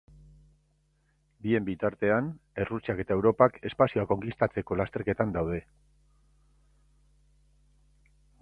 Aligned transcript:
Bien 1.47 1.67
bitartean, 1.67 2.31
Errusiak 2.63 3.03
eta 3.05 3.17
Europak 3.19 3.61
espazioa 3.71 4.07
konkistatzeko 4.13 4.79
lasterketan 4.81 5.37
daude. 5.39 5.63